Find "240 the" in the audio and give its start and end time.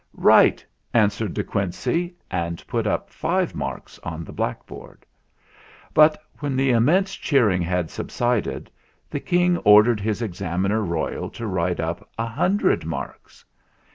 9.99-10.01